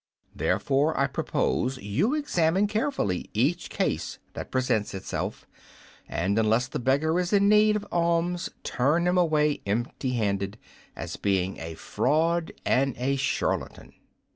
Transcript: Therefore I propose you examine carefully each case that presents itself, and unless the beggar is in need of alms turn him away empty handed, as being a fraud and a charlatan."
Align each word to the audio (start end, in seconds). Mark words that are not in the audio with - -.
Therefore 0.35 0.99
I 0.99 1.05
propose 1.05 1.77
you 1.77 2.15
examine 2.15 2.65
carefully 2.65 3.29
each 3.35 3.69
case 3.69 4.17
that 4.33 4.49
presents 4.49 4.95
itself, 4.95 5.45
and 6.09 6.39
unless 6.39 6.67
the 6.67 6.79
beggar 6.79 7.19
is 7.19 7.31
in 7.31 7.47
need 7.47 7.75
of 7.75 7.85
alms 7.91 8.49
turn 8.63 9.05
him 9.05 9.19
away 9.19 9.61
empty 9.67 10.13
handed, 10.13 10.57
as 10.95 11.17
being 11.17 11.59
a 11.59 11.75
fraud 11.75 12.51
and 12.65 12.97
a 12.97 13.15
charlatan." 13.15 13.93